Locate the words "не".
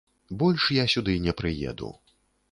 1.25-1.33